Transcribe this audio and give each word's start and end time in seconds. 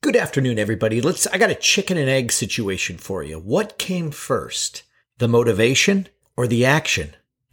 Good 0.00 0.14
afternoon, 0.14 0.60
everybody. 0.60 1.00
Let's, 1.00 1.26
I 1.26 1.38
got 1.38 1.50
a 1.50 1.56
chicken 1.56 1.96
and 1.96 2.08
egg 2.08 2.30
situation 2.30 2.98
for 2.98 3.24
you. 3.24 3.36
What 3.36 3.78
came 3.78 4.12
first? 4.12 4.84
The 5.18 5.26
motivation 5.26 6.06
or 6.36 6.46
the 6.46 6.64
action? 6.64 7.16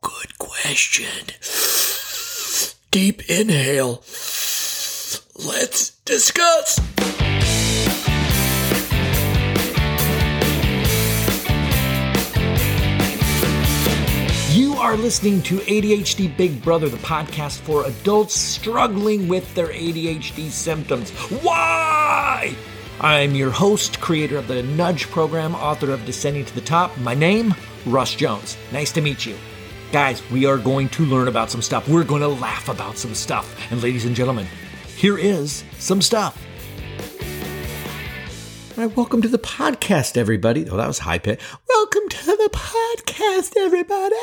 Good 0.00 0.38
question. 0.38 1.26
Deep 2.92 3.28
inhale. 3.28 4.04
Let's 5.44 5.90
discuss. 6.04 6.78
Are 14.84 14.98
listening 14.98 15.40
to 15.40 15.56
ADHD 15.60 16.36
Big 16.36 16.62
Brother, 16.62 16.90
the 16.90 16.98
podcast 16.98 17.60
for 17.60 17.86
adults 17.86 18.38
struggling 18.38 19.28
with 19.28 19.54
their 19.54 19.68
ADHD 19.68 20.50
symptoms. 20.50 21.10
Why? 21.40 22.54
I'm 23.00 23.34
your 23.34 23.50
host, 23.50 24.02
creator 24.02 24.36
of 24.36 24.46
the 24.46 24.62
Nudge 24.62 25.08
program, 25.10 25.54
author 25.54 25.90
of 25.90 26.04
Descending 26.04 26.44
to 26.44 26.54
the 26.54 26.60
Top. 26.60 26.94
My 26.98 27.14
name, 27.14 27.54
Russ 27.86 28.14
Jones. 28.14 28.58
Nice 28.72 28.92
to 28.92 29.00
meet 29.00 29.24
you. 29.24 29.38
Guys, 29.90 30.22
we 30.30 30.44
are 30.44 30.58
going 30.58 30.90
to 30.90 31.06
learn 31.06 31.28
about 31.28 31.50
some 31.50 31.62
stuff. 31.62 31.88
We're 31.88 32.04
going 32.04 32.20
to 32.20 32.28
laugh 32.28 32.68
about 32.68 32.98
some 32.98 33.14
stuff. 33.14 33.58
And 33.72 33.82
ladies 33.82 34.04
and 34.04 34.14
gentlemen, 34.14 34.46
here 34.98 35.16
is 35.16 35.64
some 35.78 36.02
stuff. 36.02 36.38
All 38.76 38.84
right, 38.84 38.94
welcome 38.94 39.22
to 39.22 39.28
the 39.28 39.38
podcast, 39.38 40.18
everybody. 40.18 40.68
Oh, 40.68 40.76
that 40.76 40.86
was 40.86 40.98
high 40.98 41.20
pitch. 41.20 41.40
Welcome 41.70 42.06
to 42.06 42.26
the 42.26 42.50
podcast, 42.52 43.54
everybody. 43.56 44.14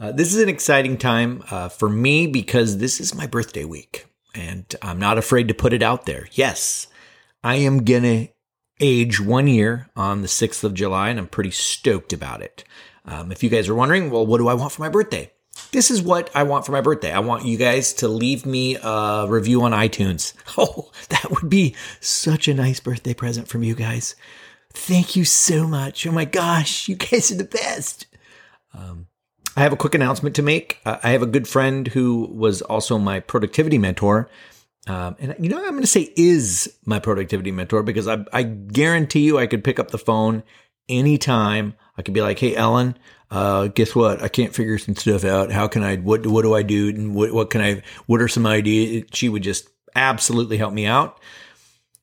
Uh, 0.00 0.10
this 0.10 0.34
is 0.34 0.42
an 0.42 0.48
exciting 0.48 0.96
time 0.96 1.44
uh, 1.50 1.68
for 1.68 1.90
me 1.90 2.26
because 2.26 2.78
this 2.78 3.00
is 3.00 3.14
my 3.14 3.26
birthday 3.26 3.66
week, 3.66 4.06
and 4.34 4.64
I'm 4.80 4.98
not 4.98 5.18
afraid 5.18 5.48
to 5.48 5.54
put 5.54 5.74
it 5.74 5.82
out 5.82 6.06
there. 6.06 6.26
Yes, 6.32 6.86
I 7.44 7.56
am 7.56 7.84
gonna 7.84 8.28
age 8.80 9.20
one 9.20 9.46
year 9.46 9.90
on 9.94 10.22
the 10.22 10.26
6th 10.26 10.64
of 10.64 10.72
July, 10.72 11.10
and 11.10 11.18
I'm 11.18 11.26
pretty 11.26 11.50
stoked 11.50 12.14
about 12.14 12.40
it. 12.40 12.64
Um, 13.04 13.30
if 13.30 13.42
you 13.42 13.50
guys 13.50 13.68
are 13.68 13.74
wondering, 13.74 14.10
well, 14.10 14.26
what 14.26 14.38
do 14.38 14.48
I 14.48 14.54
want 14.54 14.72
for 14.72 14.80
my 14.80 14.88
birthday? 14.88 15.32
This 15.72 15.90
is 15.90 16.00
what 16.00 16.30
I 16.34 16.44
want 16.44 16.64
for 16.64 16.72
my 16.72 16.80
birthday. 16.80 17.12
I 17.12 17.18
want 17.18 17.44
you 17.44 17.58
guys 17.58 17.92
to 17.94 18.08
leave 18.08 18.46
me 18.46 18.76
a 18.82 19.26
review 19.28 19.62
on 19.62 19.72
iTunes. 19.72 20.32
Oh, 20.58 20.90
that 21.10 21.30
would 21.30 21.48
be 21.48 21.76
such 22.00 22.48
a 22.48 22.54
nice 22.54 22.80
birthday 22.80 23.14
present 23.14 23.48
from 23.48 23.62
you 23.62 23.74
guys. 23.74 24.16
Thank 24.72 25.14
you 25.14 25.24
so 25.24 25.66
much. 25.66 26.06
Oh 26.06 26.12
my 26.12 26.24
gosh, 26.24 26.88
you 26.88 26.96
guys 26.96 27.30
are 27.30 27.36
the 27.36 27.44
best. 27.44 28.06
Um, 28.74 29.06
I 29.56 29.62
have 29.62 29.72
a 29.72 29.76
quick 29.76 29.94
announcement 29.94 30.36
to 30.36 30.42
make. 30.42 30.78
Uh, 30.84 30.98
I 31.02 31.10
have 31.10 31.22
a 31.22 31.26
good 31.26 31.48
friend 31.48 31.88
who 31.88 32.28
was 32.32 32.62
also 32.62 32.98
my 32.98 33.20
productivity 33.20 33.78
mentor. 33.78 34.30
Um, 34.86 35.16
and 35.18 35.36
you 35.38 35.50
know, 35.50 35.58
I'm 35.58 35.70
going 35.70 35.82
to 35.82 35.86
say 35.86 36.12
is 36.16 36.74
my 36.86 36.98
productivity 36.98 37.50
mentor 37.50 37.82
because 37.82 38.08
I, 38.08 38.24
I 38.32 38.44
guarantee 38.44 39.20
you 39.20 39.38
I 39.38 39.46
could 39.46 39.64
pick 39.64 39.78
up 39.78 39.90
the 39.90 39.98
phone 39.98 40.42
anytime. 40.88 41.74
I 41.98 42.02
could 42.02 42.14
be 42.14 42.22
like, 42.22 42.38
Hey, 42.38 42.56
Ellen, 42.56 42.96
uh, 43.30 43.68
guess 43.68 43.94
what? 43.94 44.22
I 44.22 44.28
can't 44.28 44.54
figure 44.54 44.78
some 44.78 44.96
stuff 44.96 45.24
out. 45.24 45.52
How 45.52 45.68
can 45.68 45.82
I, 45.82 45.96
what, 45.96 46.26
what 46.26 46.42
do 46.42 46.54
I 46.54 46.62
do? 46.62 46.88
And 46.88 47.14
what, 47.14 47.32
what 47.32 47.50
can 47.50 47.60
I, 47.60 47.82
what 48.06 48.20
are 48.20 48.28
some 48.28 48.46
ideas? 48.46 49.04
She 49.12 49.28
would 49.28 49.42
just 49.42 49.68
absolutely 49.94 50.56
help 50.56 50.72
me 50.72 50.86
out. 50.86 51.20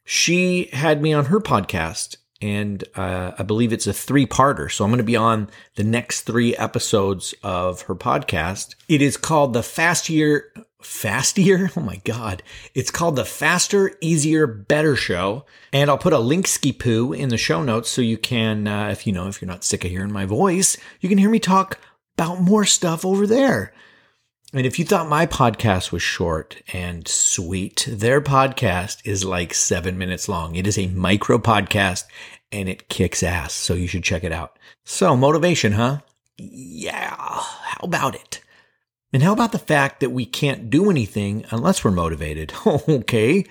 She 0.03 0.69
had 0.71 1.01
me 1.01 1.13
on 1.13 1.25
her 1.25 1.39
podcast 1.39 2.17
and 2.41 2.83
uh, 2.95 3.31
I 3.37 3.43
believe 3.43 3.73
it's 3.73 3.87
a 3.87 3.93
three 3.93 4.25
parter. 4.25 4.71
So 4.71 4.83
I'm 4.83 4.91
going 4.91 4.97
to 4.97 5.03
be 5.03 5.15
on 5.15 5.49
the 5.75 5.83
next 5.83 6.21
three 6.21 6.55
episodes 6.55 7.33
of 7.43 7.81
her 7.83 7.95
podcast. 7.95 8.75
It 8.87 9.01
is 9.01 9.17
called 9.17 9.53
the 9.53 9.63
Fast 9.63 10.09
Year, 10.09 10.51
Fastier? 10.81 11.69
Oh 11.77 11.81
my 11.81 11.97
God. 12.03 12.43
It's 12.73 12.91
called 12.91 13.15
the 13.15 13.25
Faster, 13.25 13.95
Easier, 14.01 14.47
Better 14.47 14.95
Show. 14.95 15.45
And 15.73 15.89
I'll 15.89 15.97
put 15.97 16.13
a 16.13 16.19
link 16.19 16.47
ski 16.47 16.71
poo 16.71 17.13
in 17.13 17.29
the 17.29 17.37
show 17.37 17.63
notes 17.63 17.89
so 17.89 18.01
you 18.01 18.17
can, 18.17 18.67
uh, 18.67 18.89
if 18.89 19.07
you 19.07 19.13
know, 19.13 19.27
if 19.27 19.41
you're 19.41 19.49
not 19.49 19.63
sick 19.63 19.83
of 19.83 19.91
hearing 19.91 20.11
my 20.11 20.25
voice, 20.25 20.77
you 21.01 21.09
can 21.09 21.17
hear 21.17 21.29
me 21.29 21.39
talk 21.39 21.79
about 22.17 22.41
more 22.41 22.65
stuff 22.65 23.05
over 23.05 23.27
there. 23.27 23.73
And 24.53 24.65
if 24.65 24.79
you 24.79 24.85
thought 24.85 25.09
my 25.09 25.25
podcast 25.25 25.91
was 25.91 26.01
short 26.01 26.61
and 26.71 27.05
sweet, 27.05 27.85
their 27.89 28.21
podcast 28.21 29.01
is 29.03 29.25
like 29.25 29.53
seven 29.53 29.97
minutes 29.97 30.29
long. 30.29 30.55
It 30.55 30.65
is 30.65 30.77
a 30.77 30.87
micro 30.87 31.37
podcast 31.37 32.05
and 32.49 32.69
it 32.69 32.87
kicks 32.87 33.23
ass. 33.23 33.51
So 33.51 33.73
you 33.73 33.87
should 33.87 34.05
check 34.05 34.23
it 34.23 34.31
out. 34.31 34.57
So 34.85 35.17
motivation, 35.17 35.73
huh? 35.73 35.99
Yeah. 36.37 37.13
How 37.17 37.79
about 37.83 38.15
it? 38.15 38.41
And 39.11 39.21
how 39.21 39.33
about 39.33 39.51
the 39.51 39.59
fact 39.59 39.99
that 39.99 40.11
we 40.11 40.25
can't 40.25 40.69
do 40.69 40.89
anything 40.89 41.45
unless 41.49 41.83
we're 41.83 41.91
motivated? 41.91 42.53
okay. 42.65 43.45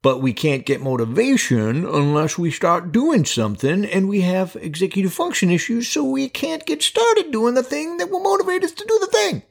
But 0.00 0.22
we 0.22 0.32
can't 0.32 0.64
get 0.64 0.80
motivation 0.80 1.84
unless 1.84 2.38
we 2.38 2.52
start 2.52 2.92
doing 2.92 3.24
something 3.24 3.84
and 3.84 4.08
we 4.08 4.20
have 4.20 4.56
executive 4.60 5.12
function 5.12 5.50
issues. 5.50 5.88
So 5.88 6.04
we 6.04 6.28
can't 6.28 6.64
get 6.66 6.84
started 6.84 7.32
doing 7.32 7.54
the 7.54 7.64
thing 7.64 7.96
that 7.96 8.10
will 8.10 8.20
motivate 8.20 8.62
us 8.62 8.70
to 8.70 8.84
do 8.86 8.98
the 9.00 9.08
thing. 9.08 9.42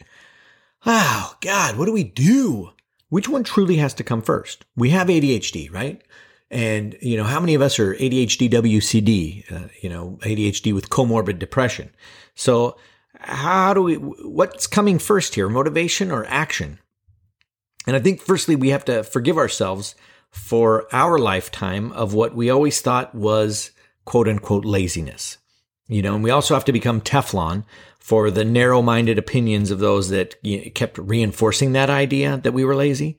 Oh, 0.86 1.36
God, 1.42 1.78
what 1.78 1.86
do 1.86 1.92
we 1.92 2.04
do? 2.04 2.72
Which 3.10 3.28
one 3.28 3.44
truly 3.44 3.78
has 3.78 3.94
to 3.96 4.04
come 4.04 4.22
first? 4.22 4.66
We 4.76 4.92
have 4.92 5.08
ADHD, 5.08 5.72
right? 5.72 6.02
And, 6.52 6.96
you 7.02 7.18
know, 7.18 7.24
how 7.24 7.40
many 7.40 7.56
of 7.56 7.62
us 7.62 7.80
are 7.80 7.96
ADHD 7.96 8.50
WCD, 8.50 9.52
uh, 9.52 9.68
you 9.82 9.90
know, 9.90 10.20
ADHD 10.22 10.74
with 10.74 10.90
comorbid 10.90 11.40
depression? 11.40 11.90
So, 12.36 12.78
how 13.20 13.74
do 13.74 13.82
we, 13.82 13.96
what's 13.96 14.68
coming 14.68 15.00
first 15.00 15.36
here, 15.36 15.50
motivation 15.50 16.12
or 16.12 16.26
action? 16.26 16.80
And 17.88 17.96
I 17.96 18.00
think, 18.00 18.22
firstly, 18.22 18.56
we 18.56 18.70
have 18.70 18.86
to 18.86 19.04
forgive 19.04 19.38
ourselves 19.38 19.96
for 20.30 20.88
our 20.92 21.18
lifetime 21.18 21.92
of 21.94 22.14
what 22.14 22.36
we 22.36 22.50
always 22.50 22.82
thought 22.82 23.16
was 23.16 23.72
quote 24.04 24.28
unquote 24.28 24.66
laziness. 24.66 25.38
You 25.88 26.02
know, 26.02 26.16
and 26.16 26.24
we 26.24 26.32
also 26.32 26.54
have 26.56 26.66
to 26.66 26.72
become 26.72 27.02
Teflon 27.02 27.64
for 28.00 28.32
the 28.32 28.46
narrow 28.46 28.82
minded 28.82 29.18
opinions 29.18 29.72
of 29.72 29.80
those 29.80 30.10
that 30.10 30.36
you 30.42 30.58
know, 30.58 30.72
kept 30.74 30.98
reinforcing 30.98 31.74
that 31.74 31.90
idea 31.90 32.38
that 32.38 32.54
we 32.54 32.66
were 32.66 32.76
lazy. 32.76 33.18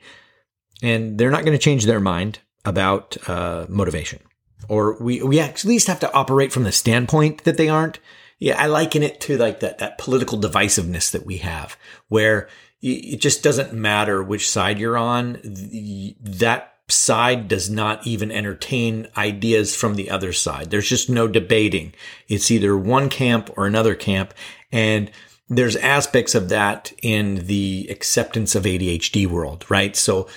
And 0.82 1.18
they're 1.18 1.30
not 1.30 1.44
going 1.44 1.56
to 1.56 1.62
change 1.62 1.84
their 1.84 2.00
mind 2.00 2.40
about 2.64 3.16
uh, 3.28 3.66
motivation. 3.68 4.20
Or 4.68 5.00
we, 5.00 5.22
we 5.22 5.40
at 5.40 5.64
least 5.64 5.86
have 5.86 6.00
to 6.00 6.12
operate 6.12 6.52
from 6.52 6.64
the 6.64 6.72
standpoint 6.72 7.44
that 7.44 7.56
they 7.56 7.68
aren't. 7.68 7.98
Yeah, 8.38 8.60
I 8.60 8.66
liken 8.66 9.02
it 9.02 9.20
to 9.22 9.38
like 9.38 9.60
that, 9.60 9.78
that 9.78 9.98
political 9.98 10.38
divisiveness 10.38 11.10
that 11.12 11.24
we 11.24 11.38
have 11.38 11.76
where 12.08 12.48
it 12.82 13.16
just 13.16 13.42
doesn't 13.42 13.72
matter 13.72 14.22
which 14.22 14.48
side 14.48 14.78
you're 14.78 14.98
on. 14.98 15.40
That 16.20 16.75
side 16.88 17.48
does 17.48 17.68
not 17.68 18.06
even 18.06 18.30
entertain 18.30 19.08
ideas 19.16 19.74
from 19.74 19.96
the 19.96 20.10
other 20.10 20.32
side. 20.32 20.70
There's 20.70 20.88
just 20.88 21.10
no 21.10 21.26
debating. 21.26 21.92
It's 22.28 22.50
either 22.50 22.76
one 22.76 23.08
camp 23.08 23.50
or 23.56 23.66
another 23.66 23.94
camp. 23.94 24.34
And 24.70 25.10
there's 25.48 25.76
aspects 25.76 26.34
of 26.34 26.48
that 26.48 26.92
in 27.02 27.46
the 27.46 27.86
acceptance 27.90 28.54
of 28.54 28.64
ADHD 28.64 29.26
world, 29.26 29.64
right? 29.68 29.96
So 29.96 30.28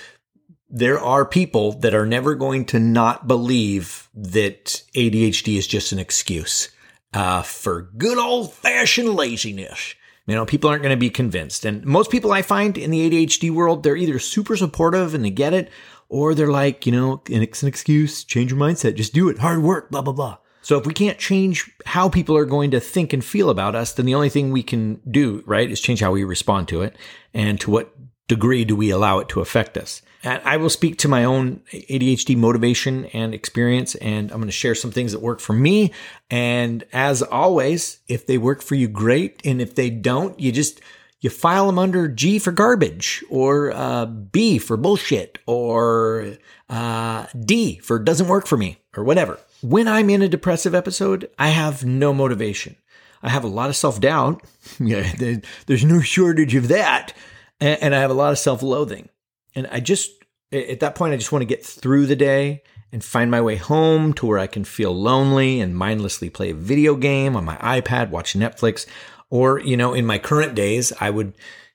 there 0.68 1.00
are 1.00 1.24
people 1.24 1.72
that 1.80 1.94
are 1.94 2.06
never 2.06 2.34
going 2.34 2.64
to 2.66 2.78
not 2.78 3.26
believe 3.26 4.08
that 4.14 4.82
ADHD 4.94 5.56
is 5.56 5.66
just 5.66 5.92
an 5.92 5.98
excuse 5.98 6.68
uh, 7.12 7.42
for 7.42 7.90
good 7.96 8.18
old 8.18 8.52
fashioned 8.52 9.14
laziness. 9.14 9.94
You 10.26 10.36
know, 10.36 10.46
people 10.46 10.70
aren't 10.70 10.82
going 10.82 10.94
to 10.94 11.00
be 11.00 11.10
convinced. 11.10 11.64
And 11.64 11.84
most 11.84 12.10
people 12.10 12.30
I 12.30 12.42
find 12.42 12.78
in 12.78 12.92
the 12.92 13.10
ADHD 13.10 13.50
world, 13.50 13.82
they're 13.82 13.96
either 13.96 14.20
super 14.20 14.56
supportive 14.56 15.12
and 15.12 15.24
they 15.24 15.30
get 15.30 15.54
it, 15.54 15.70
or 16.10 16.34
they're 16.34 16.48
like, 16.48 16.84
you 16.84 16.92
know, 16.92 17.22
it's 17.30 17.62
an 17.62 17.68
excuse, 17.68 18.24
change 18.24 18.50
your 18.50 18.60
mindset, 18.60 18.96
just 18.96 19.14
do 19.14 19.28
it, 19.30 19.38
hard 19.38 19.62
work, 19.62 19.90
blah, 19.90 20.02
blah, 20.02 20.12
blah. 20.12 20.36
So 20.60 20.76
if 20.76 20.84
we 20.84 20.92
can't 20.92 21.18
change 21.18 21.70
how 21.86 22.10
people 22.10 22.36
are 22.36 22.44
going 22.44 22.72
to 22.72 22.80
think 22.80 23.14
and 23.14 23.24
feel 23.24 23.48
about 23.48 23.74
us, 23.74 23.94
then 23.94 24.04
the 24.04 24.14
only 24.14 24.28
thing 24.28 24.52
we 24.52 24.62
can 24.62 25.00
do, 25.10 25.42
right, 25.46 25.70
is 25.70 25.80
change 25.80 26.00
how 26.00 26.12
we 26.12 26.22
respond 26.24 26.68
to 26.68 26.82
it 26.82 26.96
and 27.32 27.58
to 27.60 27.70
what 27.70 27.96
degree 28.28 28.64
do 28.64 28.76
we 28.76 28.90
allow 28.90 29.20
it 29.20 29.28
to 29.30 29.40
affect 29.40 29.78
us. 29.78 30.02
And 30.22 30.42
I 30.44 30.58
will 30.58 30.68
speak 30.68 30.98
to 30.98 31.08
my 31.08 31.24
own 31.24 31.62
ADHD 31.72 32.36
motivation 32.36 33.06
and 33.06 33.32
experience, 33.32 33.94
and 33.94 34.30
I'm 34.30 34.38
going 34.38 34.48
to 34.48 34.52
share 34.52 34.74
some 34.74 34.90
things 34.90 35.12
that 35.12 35.22
work 35.22 35.40
for 35.40 35.54
me. 35.54 35.92
And 36.28 36.84
as 36.92 37.22
always, 37.22 38.00
if 38.06 38.26
they 38.26 38.36
work 38.36 38.60
for 38.60 38.74
you, 38.74 38.86
great. 38.86 39.40
And 39.46 39.62
if 39.62 39.74
they 39.74 39.88
don't, 39.88 40.38
you 40.38 40.52
just, 40.52 40.82
you 41.20 41.30
file 41.30 41.66
them 41.66 41.78
under 41.78 42.08
G 42.08 42.38
for 42.38 42.52
garbage 42.52 43.22
or 43.28 43.72
uh, 43.72 44.06
B 44.06 44.58
for 44.58 44.76
bullshit 44.76 45.38
or 45.46 46.36
uh, 46.68 47.26
D 47.38 47.78
for 47.78 47.98
doesn't 47.98 48.28
work 48.28 48.46
for 48.46 48.56
me 48.56 48.78
or 48.96 49.04
whatever. 49.04 49.38
When 49.62 49.86
I'm 49.86 50.08
in 50.08 50.22
a 50.22 50.28
depressive 50.28 50.74
episode, 50.74 51.28
I 51.38 51.48
have 51.48 51.84
no 51.84 52.14
motivation. 52.14 52.76
I 53.22 53.28
have 53.28 53.44
a 53.44 53.48
lot 53.48 53.68
of 53.68 53.76
self 53.76 54.00
doubt. 54.00 54.42
There's 54.78 55.84
no 55.84 56.00
shortage 56.00 56.54
of 56.54 56.68
that. 56.68 57.12
And 57.60 57.94
I 57.94 58.00
have 58.00 58.10
a 58.10 58.14
lot 58.14 58.32
of 58.32 58.38
self 58.38 58.62
loathing. 58.62 59.10
And 59.54 59.66
I 59.70 59.80
just, 59.80 60.10
at 60.50 60.80
that 60.80 60.94
point, 60.94 61.12
I 61.12 61.18
just 61.18 61.32
want 61.32 61.42
to 61.42 61.46
get 61.46 61.64
through 61.64 62.06
the 62.06 62.16
day 62.16 62.62
and 62.92 63.04
find 63.04 63.30
my 63.30 63.40
way 63.40 63.56
home 63.56 64.14
to 64.14 64.26
where 64.26 64.38
I 64.38 64.46
can 64.46 64.64
feel 64.64 64.94
lonely 64.94 65.60
and 65.60 65.76
mindlessly 65.76 66.30
play 66.30 66.50
a 66.50 66.54
video 66.54 66.96
game 66.96 67.36
on 67.36 67.44
my 67.44 67.56
iPad, 67.56 68.10
watch 68.10 68.32
Netflix. 68.34 68.86
Or, 69.30 69.60
you 69.60 69.76
know, 69.76 69.94
in 69.94 70.04
my 70.04 70.18
current 70.18 70.54
days, 70.54 70.92
I 71.00 71.10
would 71.10 71.32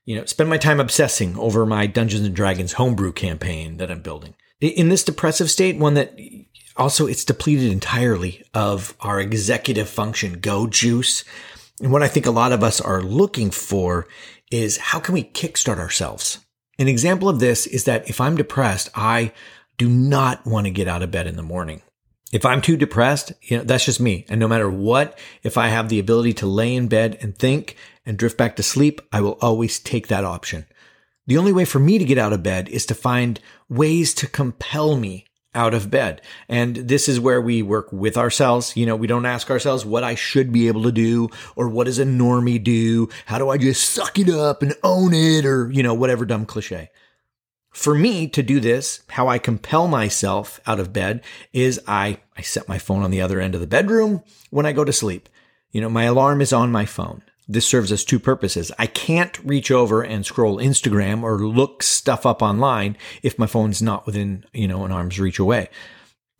You 0.07 0.15
know, 0.15 0.25
spend 0.25 0.51
my 0.51 0.59
time 0.59 0.79
obsessing 0.79 1.35
over 1.35 1.65
my 1.65 1.87
Dungeons 1.87 2.27
and 2.27 2.35
Dragons 2.35 2.73
homebrew 2.73 3.11
campaign 3.11 3.77
that 3.77 3.89
I'm 3.89 4.01
building. 4.01 4.35
In 4.61 4.89
this 4.89 5.03
depressive 5.03 5.49
state, 5.49 5.79
one 5.79 5.95
that 5.95 6.15
also 6.77 7.07
it's 7.07 7.25
depleted 7.25 7.71
entirely 7.71 8.43
of 8.53 8.93
our 8.99 9.19
executive 9.19 9.89
function 9.89 10.39
go 10.39 10.67
juice. 10.67 11.23
And 11.81 11.91
what 11.91 12.03
I 12.03 12.07
think 12.07 12.27
a 12.27 12.31
lot 12.31 12.51
of 12.51 12.63
us 12.63 12.79
are 12.79 13.01
looking 13.01 13.49
for 13.49 14.07
is 14.51 14.77
how 14.77 14.99
can 14.99 15.15
we 15.15 15.23
kickstart 15.23 15.79
ourselves? 15.79 16.37
An 16.77 16.87
example 16.87 17.27
of 17.27 17.39
this 17.39 17.65
is 17.65 17.85
that 17.85 18.07
if 18.07 18.21
I'm 18.21 18.37
depressed, 18.37 18.89
I 18.93 19.33
do 19.79 19.89
not 19.89 20.45
want 20.45 20.67
to 20.67 20.71
get 20.71 20.87
out 20.87 21.01
of 21.01 21.09
bed 21.09 21.25
in 21.25 21.35
the 21.35 21.41
morning. 21.41 21.81
If 22.35 22.45
I'm 22.45 22.61
too 22.61 22.75
depressed, 22.75 23.31
you 23.43 23.57
know, 23.57 23.63
that's 23.63 23.85
just 23.85 24.01
me. 24.01 24.25
And 24.27 24.41
no 24.41 24.49
matter 24.49 24.69
what, 24.69 25.17
if 25.41 25.57
I 25.57 25.69
have 25.69 25.87
the 25.87 25.99
ability 25.99 26.33
to 26.33 26.45
lay 26.45 26.75
in 26.75 26.89
bed 26.89 27.17
and 27.21 27.33
think 27.33 27.77
and 28.05 28.17
drift 28.17 28.37
back 28.37 28.57
to 28.57 28.61
sleep, 28.61 28.99
I 29.13 29.21
will 29.21 29.37
always 29.39 29.79
take 29.79 30.09
that 30.09 30.25
option. 30.25 30.65
The 31.27 31.37
only 31.37 31.53
way 31.53 31.63
for 31.63 31.79
me 31.79 31.97
to 31.97 32.03
get 32.03 32.17
out 32.17 32.33
of 32.33 32.43
bed 32.43 32.67
is 32.67 32.85
to 32.87 32.93
find 32.93 33.39
ways 33.69 34.13
to 34.15 34.27
compel 34.27 34.97
me 34.97 35.27
out 35.53 35.73
of 35.73 35.89
bed. 35.89 36.21
And 36.49 36.75
this 36.75 37.07
is 37.07 37.21
where 37.21 37.39
we 37.39 37.61
work 37.61 37.93
with 37.93 38.17
ourselves. 38.17 38.75
You 38.75 38.85
know, 38.85 38.97
we 38.97 39.07
don't 39.07 39.25
ask 39.25 39.49
ourselves 39.49 39.85
what 39.85 40.03
I 40.03 40.15
should 40.15 40.51
be 40.51 40.67
able 40.67 40.83
to 40.83 40.91
do 40.91 41.29
or 41.55 41.69
what 41.69 41.85
does 41.85 41.99
a 41.99 42.03
normie 42.03 42.61
do? 42.61 43.07
How 43.27 43.37
do 43.37 43.49
I 43.49 43.57
just 43.57 43.91
suck 43.91 44.19
it 44.19 44.29
up 44.29 44.61
and 44.61 44.75
own 44.83 45.13
it 45.13 45.45
or, 45.45 45.71
you 45.71 45.83
know, 45.83 45.93
whatever 45.93 46.25
dumb 46.25 46.45
cliche. 46.45 46.89
For 47.75 47.93
me 47.93 48.29
to 48.29 48.41
do 48.41 48.61
this, 48.61 49.01
how 49.09 49.27
I 49.27 49.37
compel 49.37 49.89
myself 49.89 50.61
out 50.65 50.79
of 50.79 50.93
bed 50.93 51.21
is 51.51 51.81
I, 51.85 52.19
I 52.37 52.41
set 52.41 52.69
my 52.69 52.77
phone 52.77 53.03
on 53.03 53.11
the 53.11 53.19
other 53.19 53.41
end 53.41 53.53
of 53.53 53.59
the 53.59 53.67
bedroom 53.67 54.23
when 54.49 54.65
I 54.65 54.71
go 54.71 54.85
to 54.85 54.93
sleep. 54.93 55.27
You 55.71 55.81
know, 55.81 55.89
my 55.89 56.05
alarm 56.05 56.39
is 56.39 56.53
on 56.53 56.71
my 56.71 56.85
phone. 56.85 57.21
This 57.49 57.67
serves 57.67 57.91
as 57.91 58.05
two 58.05 58.17
purposes. 58.17 58.71
I 58.79 58.87
can't 58.87 59.37
reach 59.39 59.71
over 59.71 60.01
and 60.01 60.25
scroll 60.25 60.57
Instagram 60.57 61.21
or 61.21 61.37
look 61.37 61.83
stuff 61.83 62.25
up 62.25 62.41
online 62.41 62.95
if 63.21 63.37
my 63.37 63.45
phone's 63.45 63.81
not 63.81 64.05
within, 64.05 64.45
you 64.53 64.69
know, 64.69 64.85
an 64.85 64.93
arm's 64.93 65.19
reach 65.19 65.37
away. 65.37 65.67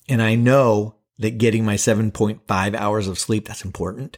And 0.08 0.22
I 0.22 0.36
know 0.36 0.96
that 1.20 1.38
getting 1.38 1.66
my 1.66 1.76
7.5 1.76 2.76
hours 2.76 3.10
of 3.10 3.20
sleep, 3.20 3.46
that's 3.46 3.66
important. 3.66 4.18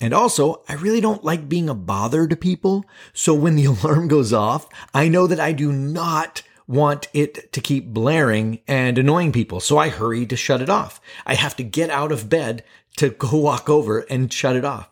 And 0.00 0.12
also, 0.12 0.62
I 0.68 0.74
really 0.74 1.00
don't 1.00 1.24
like 1.24 1.48
being 1.48 1.68
a 1.68 1.74
bother 1.74 2.26
to 2.26 2.36
people. 2.36 2.84
So 3.12 3.34
when 3.34 3.56
the 3.56 3.64
alarm 3.66 4.08
goes 4.08 4.32
off, 4.32 4.68
I 4.92 5.08
know 5.08 5.26
that 5.26 5.40
I 5.40 5.52
do 5.52 5.72
not 5.72 6.42
want 6.68 7.08
it 7.14 7.52
to 7.52 7.60
keep 7.60 7.86
blaring 7.86 8.60
and 8.66 8.98
annoying 8.98 9.32
people. 9.32 9.60
So 9.60 9.78
I 9.78 9.88
hurry 9.88 10.26
to 10.26 10.36
shut 10.36 10.60
it 10.60 10.68
off. 10.68 11.00
I 11.24 11.34
have 11.34 11.56
to 11.56 11.62
get 11.62 11.90
out 11.90 12.12
of 12.12 12.28
bed 12.28 12.64
to 12.96 13.10
go 13.18 13.38
walk 13.38 13.68
over 13.68 14.00
and 14.00 14.32
shut 14.32 14.56
it 14.56 14.64
off. 14.64 14.90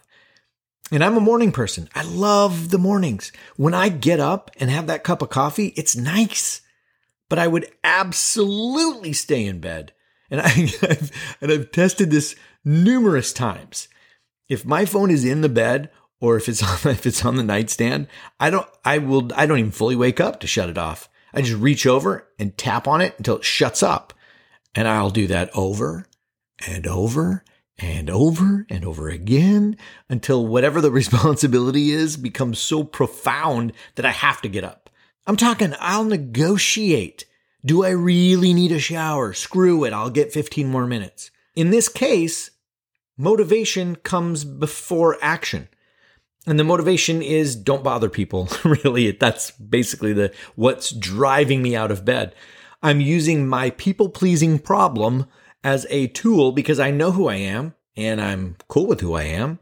And 0.93 1.03
I'm 1.03 1.17
a 1.17 1.21
morning 1.21 1.51
person. 1.51 1.89
I 1.95 2.03
love 2.03 2.71
the 2.71 2.79
mornings. 2.79 3.33
When 3.57 3.75
I 3.75 3.89
get 3.89 4.21
up 4.21 4.51
and 4.61 4.71
have 4.71 4.87
that 4.87 5.03
cup 5.03 5.23
of 5.23 5.31
coffee, 5.31 5.69
it's 5.77 5.97
nice. 5.97 6.61
But 7.29 7.39
I 7.39 7.49
would 7.49 7.67
absolutely 7.83 9.15
stay 9.15 9.47
in 9.47 9.61
bed. 9.61 9.93
And 10.31 10.41
I 10.43 10.51
and 11.41 11.53
I've 11.53 11.73
tested 11.73 12.11
this 12.11 12.37
numerous 12.65 13.33
times 13.33 13.89
if 14.49 14.65
my 14.65 14.85
phone 14.85 15.11
is 15.11 15.25
in 15.25 15.41
the 15.41 15.49
bed 15.49 15.91
or 16.21 16.37
if 16.37 16.49
it's 16.49 16.63
on 16.87 16.93
if 16.93 17.07
it's 17.07 17.25
on 17.25 17.37
the 17.37 17.43
nightstand, 17.43 18.07
I 18.41 18.51
don't 18.51 18.69
I 18.85 18.99
will 18.99 19.31
I 19.35 19.47
don't 19.47 19.59
even 19.59 19.71
fully 19.71 19.97
wake 19.97 20.21
up 20.21 20.41
to 20.41 20.47
shut 20.47 20.69
it 20.69 20.79
off. 20.79 21.09
I 21.33 21.43
just 21.43 21.61
reach 21.61 21.87
over 21.87 22.29
and 22.39 22.57
tap 22.57 22.87
on 22.87 23.01
it 23.01 23.15
until 23.19 23.37
it 23.37 23.45
shuts 23.45 23.83
up. 23.83 24.13
And 24.75 24.87
I'll 24.89 25.11
do 25.11 25.27
that 25.29 25.51
over 25.55 26.07
and 26.67 26.87
over 26.87 27.45
and 27.79 28.09
over 28.09 28.67
and 28.71 28.85
over 28.85 29.09
again 29.09 29.77
until 30.09 30.47
whatever 30.47 30.81
the 30.81 30.91
responsibility 30.93 31.91
is 31.91 32.17
becomes 32.17 32.59
so 32.59 32.85
profound 32.85 33.73
that 33.97 34.07
I 34.07 34.11
have 34.11 34.41
to 34.43 34.49
get 34.49 34.65
up. 34.65 34.91
I'm 35.27 35.37
talking 35.37 35.75
I'll 35.81 36.05
negotiate. 36.05 37.25
Do 37.65 37.85
I 37.85 37.91
really 37.91 38.53
need 38.53 38.73
a 38.73 38.79
shower? 38.79 39.33
Screw 39.33 39.85
it. 39.85 39.93
I'll 39.93 40.11
get 40.11 40.33
15 40.33 40.69
more 40.69 40.87
minutes. 40.87 41.31
In 41.57 41.71
this 41.71 41.89
case, 41.89 42.51
motivation 43.17 43.97
comes 43.97 44.45
before 44.45 45.19
action. 45.23 45.69
And 46.47 46.59
the 46.59 46.65
motivation 46.65 47.23
is 47.23 47.57
don't 47.57 47.85
bother 47.85 48.11
people. 48.11 48.49
really, 48.65 49.13
that's 49.13 49.51
basically 49.53 50.13
the 50.13 50.33
what's 50.57 50.91
driving 50.91 51.63
me 51.63 51.75
out 51.75 51.91
of 51.91 52.05
bed. 52.05 52.35
I'm 52.83 53.01
using 53.01 53.49
my 53.49 53.71
people 53.71 54.11
pleasing 54.11 54.59
problem 54.59 55.27
as 55.63 55.87
a 55.89 56.09
tool 56.09 56.53
because 56.53 56.79
I 56.79 56.91
know 56.91 57.13
who 57.13 57.29
I 57.29 57.37
am 57.37 57.75
and 57.97 58.21
I'm 58.21 58.57
cool 58.69 58.87
with 58.87 59.01
who 59.01 59.15
I 59.15 59.23
am. 59.23 59.59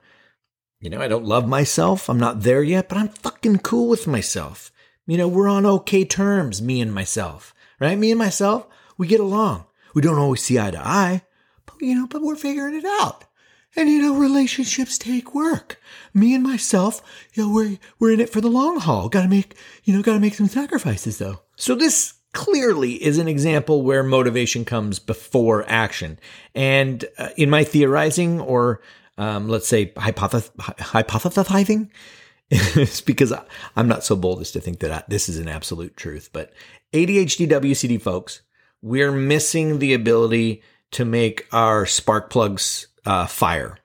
You 0.81 0.91
know, 0.91 1.01
I 1.01 1.07
don't 1.07 1.25
love 1.25 1.47
myself. 1.47 2.09
I'm 2.09 2.19
not 2.19 2.41
there 2.41 2.65
yet, 2.65 2.89
but 2.89 2.99
I'm 2.99 3.09
fucking 3.09 3.61
cool 3.61 3.89
with 3.89 4.09
myself. 4.09 4.73
You 5.07 5.17
know, 5.17 5.29
we're 5.29 5.49
on 5.49 5.65
okay 5.65 6.05
terms, 6.05 6.61
me 6.61 6.81
and 6.81 6.93
myself, 6.93 7.55
right? 7.79 7.97
Me 7.97 8.11
and 8.11 8.19
myself, 8.19 8.67
we 8.99 9.07
get 9.07 9.21
along. 9.21 9.67
We 9.95 10.03
don't 10.03 10.19
always 10.19 10.43
see 10.43 10.59
eye 10.59 10.73
to 10.73 10.85
eye, 10.85 11.23
but 11.67 11.81
you 11.81 11.95
know, 11.95 12.09
but 12.09 12.23
we're 12.23 12.35
figuring 12.35 12.75
it 12.75 12.85
out. 12.85 13.25
And 13.75 13.89
you 13.89 14.03
know, 14.03 14.17
relationships 14.17 14.99
take 14.99 15.35
work. 15.35 15.81
Me 16.13 16.35
and 16.35 16.45
myself, 16.45 17.03
you 17.33 17.45
know, 17.45 17.53
we're 17.53 17.79
we're 17.99 18.13
in 18.13 18.21
it 18.21 18.31
for 18.31 18.41
the 18.41 18.51
long 18.51 18.79
haul. 18.79 19.09
Got 19.09 19.23
to 19.23 19.29
make, 19.29 19.55
you 19.85 19.95
know, 19.95 20.03
got 20.03 20.15
to 20.15 20.21
make 20.21 20.35
some 20.35 20.49
sacrifices 20.49 21.19
though. 21.19 21.41
So 21.57 21.75
this 21.75 22.15
clearly 22.33 23.03
is 23.03 23.19
an 23.19 23.29
example 23.29 23.83
where 23.83 24.03
motivation 24.03 24.65
comes 24.65 24.99
before 24.99 25.65
action. 25.69 26.19
And 26.55 27.05
uh, 27.19 27.31
in 27.37 27.51
my 27.51 27.65
theorizing 27.65 28.41
or 28.41 28.81
um, 29.19 29.49
let's 29.49 29.69
say 29.69 29.87
hypothesizing, 29.87 30.57
hypothesizing, 30.57 31.91
it's 32.51 33.01
because 33.01 33.33
I'm 33.77 33.89
not 33.89 34.05
so 34.05 34.17
bold 34.17 34.41
as 34.41 34.53
to 34.53 34.61
think 34.61 34.81
that 34.81 34.93
I, 34.93 35.03
this 35.09 35.29
is 35.29 35.39
an 35.39 35.49
absolute 35.49 35.97
truth. 35.97 36.31
But 36.33 36.53
ADHD 36.93 37.49
WCD 37.49 38.01
folks, 38.01 38.43
we're 38.83 39.13
missing 39.13 39.79
the 39.79 39.95
ability 39.95 40.63
to 40.93 41.05
make 41.05 41.47
our 41.53 41.87
spark 41.87 42.29
plugs 42.29 42.89
uh, 43.05 43.27
fire 43.27 43.79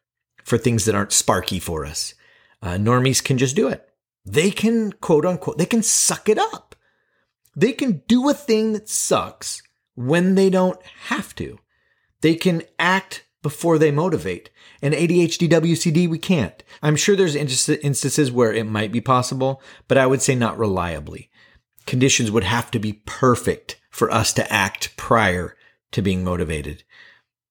for 0.44 0.58
things 0.58 0.86
that 0.86 0.96
aren't 0.96 1.12
sparky 1.12 1.60
for 1.60 1.86
us. 1.86 2.14
Uh, 2.62 2.74
normies 2.74 3.24
can 3.24 3.38
just 3.38 3.56
do 3.56 3.68
it. 3.68 3.88
They 4.26 4.52
can 4.52 4.92
quote 4.94 5.26
unquote, 5.26 5.58
they 5.58 5.66
can 5.66 5.84
suck 5.84 6.30
it 6.30 6.38
up. 6.38 6.76
They 7.56 7.72
can 7.72 8.04
do 8.08 8.30
a 8.30 8.34
thing 8.34 8.74
that 8.74 8.90
sucks 8.90 9.62
when 9.96 10.36
they 10.36 10.50
don't 10.50 10.80
have 11.08 11.34
to. 11.36 11.60
They 12.22 12.36
can 12.36 12.64
act 12.78 13.26
before 13.42 13.78
they 13.78 13.92
motivate. 13.92 14.50
And 14.82 14.94
ADHD 14.94 15.50
WCD, 15.50 16.08
we 16.08 16.20
can't. 16.20 16.64
I'm 16.84 16.96
sure 16.96 17.16
there's 17.16 17.36
instances 17.36 18.32
where 18.32 18.54
it 18.54 18.66
might 18.66 18.92
be 18.92 19.02
possible, 19.02 19.62
but 19.88 19.98
I 19.98 20.06
would 20.06 20.22
say 20.22 20.36
not 20.36 20.58
reliably. 20.58 21.30
Conditions 21.86 22.30
would 22.30 22.44
have 22.44 22.70
to 22.72 22.80
be 22.80 23.02
perfect 23.06 23.80
for 23.90 24.12
us 24.12 24.34
to 24.34 24.52
act 24.52 24.96
prior 24.98 25.56
to 25.92 26.02
being 26.02 26.24
motivated 26.24 26.84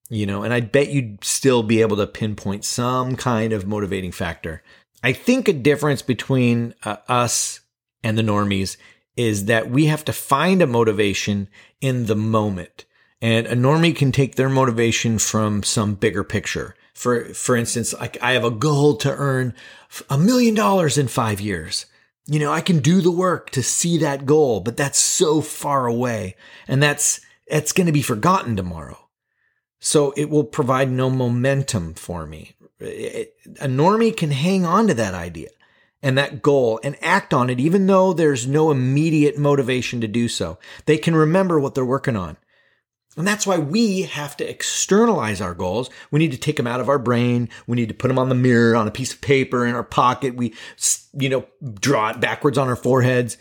you 0.09 0.27
know, 0.27 0.43
and 0.43 0.53
I 0.53 0.61
bet 0.61 0.91
you'd 0.91 1.25
still 1.25 1.63
be 1.63 1.81
able 1.81 1.97
to 1.97 2.07
pinpoint 2.07 2.65
some 2.65 3.17
kind 3.17 3.53
of 3.53 3.67
motivating 3.67 4.13
factor. 4.13 4.63
I 5.03 5.13
think 5.13 5.49
a 5.49 5.53
difference 5.53 6.03
between 6.03 6.75
uh, 6.85 6.97
us 7.09 7.61
and 8.03 8.17
the 8.17 8.23
normies 8.23 8.77
is 9.17 9.47
that 9.47 9.71
we 9.71 9.87
have 9.87 10.05
to 10.05 10.13
find 10.13 10.63
a 10.63 10.67
motivation 10.67 11.49
in 11.81 12.07
the 12.07 12.17
moment. 12.17 12.85
And 13.21 13.47
a 13.47 13.57
normie 13.57 13.97
can 13.97 14.13
take 14.13 14.35
their 14.35 14.49
motivation 14.49 15.19
from 15.19 15.63
some 15.63 15.95
bigger 15.95 16.23
picture. 16.23 16.77
For, 16.93 17.33
for 17.35 17.57
instance, 17.57 17.95
like 17.95 18.21
I 18.23 18.33
have 18.33 18.45
a 18.45 18.51
goal 18.51 18.97
to 18.99 19.15
earn 19.15 19.55
a 20.09 20.19
million 20.19 20.55
dollars 20.55 20.99
in 20.99 21.09
five 21.09 21.41
years. 21.41 21.87
You 22.27 22.39
know, 22.39 22.53
I 22.53 22.61
can 22.61 22.81
do 22.81 23.01
the 23.01 23.11
work 23.11 23.51
to 23.51 23.63
see 23.63 23.99
that 23.99 24.27
goal, 24.27 24.61
but 24.61 24.77
that's 24.77 24.99
so 24.99 25.41
far 25.41 25.87
away 25.87 26.37
and 26.69 26.83
that's, 26.83 27.21
that's 27.49 27.73
going 27.73 27.87
to 27.87 27.93
be 27.93 28.03
forgotten 28.03 28.57
tomorrow. 28.57 29.06
So 29.79 30.13
it 30.17 30.31
will 30.31 30.45
provide 30.45 30.91
no 30.91 31.11
momentum 31.11 31.95
for 31.95 32.27
me. 32.27 32.53
a 32.81 33.69
normie 33.69 34.17
can 34.17 34.31
hang 34.31 34.67
on 34.67 34.87
to 34.89 34.95
that 34.95 35.15
idea 35.15 35.49
and 36.03 36.17
that 36.19 36.43
goal 36.43 36.79
and 36.83 36.97
act 37.03 37.33
on 37.33 37.51
it, 37.51 37.59
even 37.59 37.87
though 37.87 38.13
there's 38.13 38.47
no 38.47 38.71
immediate 38.71 39.39
motivation 39.39 40.01
to 40.01 40.09
do 40.09 40.29
so. 40.29 40.59
They 40.85 40.99
can 40.99 41.15
remember 41.15 41.59
what 41.59 41.75
they're 41.75 41.85
working 41.85 42.17
on. 42.17 42.37
And 43.17 43.27
that's 43.27 43.47
why 43.47 43.59
we 43.59 44.03
have 44.03 44.37
to 44.37 44.49
externalize 44.49 45.41
our 45.41 45.55
goals. 45.55 45.89
We 46.11 46.19
need 46.19 46.33
to 46.33 46.39
take 46.39 46.57
them 46.57 46.67
out 46.67 46.81
of 46.81 46.91
our 46.91 46.99
brain. 46.99 47.49
We 47.67 47.77
need 47.77 47.89
to 47.89 47.95
put 47.95 48.09
them 48.09 48.19
on 48.19 48.29
the 48.29 48.35
mirror, 48.35 48.77
on 48.77 48.87
a 48.87 48.91
piece 48.91 49.15
of 49.15 49.23
paper 49.23 49.65
in 49.65 49.75
our 49.75 49.83
pocket. 49.83 50.37
We, 50.37 50.55
you 51.15 51.31
know, 51.31 51.47
draw 51.81 52.11
it 52.11 52.21
backwards 52.21 52.59
on 52.59 52.69
our 52.69 52.77
foreheads. 52.77 53.39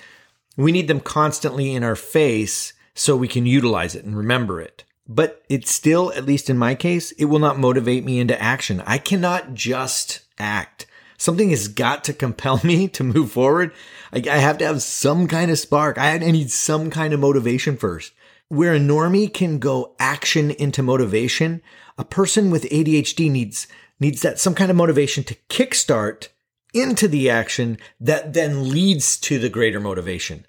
We 0.56 0.72
need 0.72 0.88
them 0.88 1.02
constantly 1.02 1.74
in 1.74 1.84
our 1.84 1.98
face 1.98 2.72
so 2.94 3.18
we 3.18 3.28
can 3.28 3.46
utilize 3.46 3.96
it 3.96 4.06
and 4.06 4.18
remember 4.18 4.62
it. 4.62 4.86
But 5.08 5.44
it 5.50 5.68
still, 5.68 6.12
at 6.14 6.26
least 6.26 6.50
in 6.50 6.58
my 6.58 6.74
case, 6.76 7.12
it 7.14 7.26
will 7.26 7.40
not 7.40 7.60
motivate 7.60 8.04
me 8.04 8.20
into 8.20 8.42
action. 8.42 8.82
I 8.86 8.98
cannot 8.98 9.54
just 9.54 10.22
act. 10.40 10.88
Something 11.18 11.52
has 11.52 11.68
got 11.68 12.04
to 12.06 12.14
compel 12.14 12.60
me 12.64 12.88
to 12.90 13.04
move 13.04 13.32
forward. 13.32 13.72
I, 14.12 14.24
I 14.30 14.38
have 14.38 14.58
to 14.60 14.66
have 14.66 14.82
some 14.82 15.28
kind 15.28 15.52
of 15.52 15.60
spark. 15.60 15.98
I 15.98 16.18
need 16.18 16.52
some 16.52 16.90
kind 16.90 17.14
of 17.14 17.20
motivation 17.20 17.78
first. 17.78 18.14
Where 18.48 18.74
a 18.74 18.80
normie 18.80 19.34
can 19.34 19.60
go 19.60 19.96
action 20.00 20.52
into 20.52 20.84
motivation, 20.84 21.62
a 21.98 22.06
person 22.06 22.52
with 22.52 22.70
ADHD 22.70 23.30
needs 23.32 23.68
needs 24.00 24.22
that 24.22 24.40
some 24.40 24.54
kind 24.54 24.70
of 24.70 24.76
motivation 24.76 25.24
to 25.24 25.36
kickstart 25.50 26.28
into 26.74 27.08
the 27.08 27.30
action 27.30 27.78
that 28.00 28.34
then 28.34 28.70
leads 28.70 29.18
to 29.18 29.40
the 29.40 29.50
greater 29.50 29.80
motivation. 29.80 30.46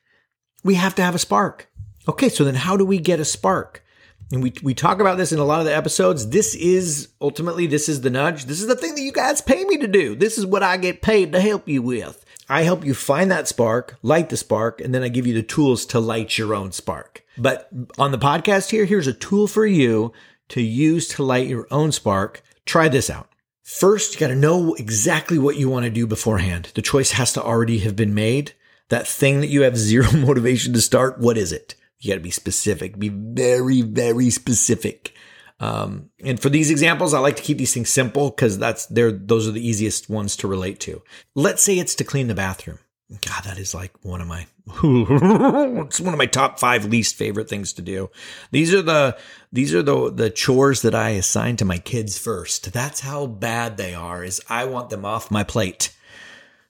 We 0.64 0.74
have 0.74 0.96
to 0.96 1.02
have 1.02 1.14
a 1.14 1.20
spark. 1.20 1.70
Okay, 2.08 2.28
so 2.28 2.44
then 2.44 2.56
how 2.56 2.76
do 2.76 2.84
we 2.84 2.98
get 2.98 3.20
a 3.20 3.24
spark? 3.24 3.84
And 4.32 4.42
we, 4.42 4.52
we 4.62 4.74
talk 4.74 5.00
about 5.00 5.18
this 5.18 5.32
in 5.32 5.38
a 5.38 5.44
lot 5.44 5.60
of 5.60 5.66
the 5.66 5.76
episodes. 5.76 6.30
This 6.30 6.54
is 6.56 7.08
ultimately, 7.20 7.66
this 7.66 7.88
is 7.88 8.00
the 8.00 8.10
nudge. 8.10 8.46
This 8.46 8.60
is 8.60 8.66
the 8.66 8.74
thing 8.74 8.94
that 8.96 9.02
you 9.02 9.12
guys 9.12 9.40
pay 9.40 9.64
me 9.64 9.76
to 9.78 9.86
do. 9.86 10.16
This 10.16 10.36
is 10.36 10.44
what 10.44 10.64
I 10.64 10.76
get 10.76 11.00
paid 11.02 11.32
to 11.32 11.40
help 11.40 11.68
you 11.68 11.80
with. 11.80 12.24
I 12.48 12.62
help 12.62 12.84
you 12.84 12.94
find 12.94 13.30
that 13.30 13.48
spark, 13.48 13.98
light 14.02 14.28
the 14.28 14.36
spark, 14.36 14.80
and 14.80 14.94
then 14.94 15.02
I 15.02 15.08
give 15.08 15.26
you 15.26 15.34
the 15.34 15.42
tools 15.42 15.86
to 15.86 16.00
light 16.00 16.38
your 16.38 16.54
own 16.54 16.72
spark. 16.72 17.24
But 17.38 17.68
on 17.98 18.12
the 18.12 18.18
podcast 18.18 18.70
here, 18.70 18.84
here's 18.84 19.08
a 19.08 19.12
tool 19.12 19.46
for 19.46 19.66
you 19.66 20.12
to 20.48 20.62
use 20.62 21.08
to 21.08 21.24
light 21.24 21.48
your 21.48 21.66
own 21.70 21.92
spark. 21.92 22.42
Try 22.64 22.88
this 22.88 23.10
out. 23.10 23.28
First, 23.62 24.14
you 24.14 24.20
got 24.20 24.28
to 24.28 24.36
know 24.36 24.74
exactly 24.74 25.38
what 25.38 25.56
you 25.56 25.68
want 25.68 25.84
to 25.84 25.90
do 25.90 26.06
beforehand. 26.06 26.70
The 26.74 26.82
choice 26.82 27.12
has 27.12 27.32
to 27.32 27.42
already 27.42 27.78
have 27.78 27.96
been 27.96 28.14
made. 28.14 28.54
That 28.90 29.08
thing 29.08 29.40
that 29.40 29.48
you 29.48 29.62
have 29.62 29.76
zero 29.76 30.10
motivation 30.12 30.72
to 30.72 30.80
start, 30.80 31.18
what 31.18 31.36
is 31.36 31.52
it? 31.52 31.74
You 32.00 32.10
got 32.10 32.16
to 32.16 32.20
be 32.20 32.30
specific, 32.30 32.98
be 32.98 33.08
very, 33.08 33.82
very 33.82 34.30
specific. 34.30 35.14
Um, 35.58 36.10
and 36.22 36.38
for 36.38 36.50
these 36.50 36.70
examples, 36.70 37.14
I 37.14 37.18
like 37.18 37.36
to 37.36 37.42
keep 37.42 37.58
these 37.58 37.72
things 37.72 37.88
simple 37.88 38.30
because 38.30 38.58
that's 38.58 38.86
they're 38.86 39.12
those 39.12 39.48
are 39.48 39.52
the 39.52 39.66
easiest 39.66 40.10
ones 40.10 40.36
to 40.36 40.48
relate 40.48 40.80
to. 40.80 41.02
Let's 41.34 41.62
say 41.62 41.78
it's 41.78 41.94
to 41.96 42.04
clean 42.04 42.28
the 42.28 42.34
bathroom. 42.34 42.78
God, 43.08 43.44
that 43.44 43.56
is 43.56 43.72
like 43.72 43.92
one 44.02 44.20
of 44.20 44.26
my 44.26 44.46
it's 44.82 46.00
one 46.00 46.12
of 46.12 46.18
my 46.18 46.26
top 46.26 46.58
five 46.58 46.84
least 46.84 47.14
favorite 47.14 47.48
things 47.48 47.72
to 47.74 47.82
do. 47.82 48.10
These 48.50 48.74
are 48.74 48.82
the 48.82 49.16
these 49.52 49.74
are 49.74 49.82
the 49.82 50.12
the 50.12 50.28
chores 50.28 50.82
that 50.82 50.94
I 50.94 51.10
assign 51.10 51.56
to 51.58 51.64
my 51.64 51.78
kids 51.78 52.18
first. 52.18 52.72
That's 52.72 53.00
how 53.00 53.26
bad 53.26 53.76
they 53.76 53.94
are. 53.94 54.24
Is 54.24 54.42
I 54.50 54.64
want 54.64 54.90
them 54.90 55.04
off 55.04 55.30
my 55.30 55.44
plate. 55.44 55.96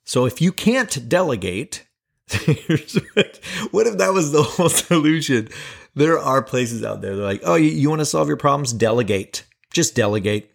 So 0.05 0.27
if 0.27 0.41
you 0.41 0.53
can't 0.53 1.09
delegate, 1.09 1.86
what 3.71 3.87
if 3.87 3.99
that 3.99 4.13
was 4.13 4.33
the 4.33 4.43
whole 4.43 4.69
solution? 4.69 5.49
There 5.95 6.19
are 6.19 6.43
places 6.43 6.83
out 6.85 7.01
there. 7.01 7.15
They're 7.15 7.25
like, 7.25 7.43
oh, 7.45 7.55
you, 7.55 7.71
you 7.71 7.89
want 7.89 8.01
to 8.01 8.07
solve 8.07 8.29
your 8.29 8.37
problems? 8.37 8.73
Delegate. 8.73 9.45
Just 9.73 9.95
delegate. 9.95 10.51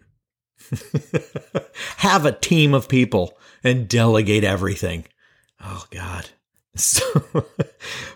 Have 1.98 2.26
a 2.26 2.32
team 2.32 2.74
of 2.74 2.88
people 2.88 3.38
and 3.64 3.88
delegate 3.88 4.44
everything. 4.44 5.04
Oh 5.60 5.86
God. 5.90 6.28
So, 6.74 7.04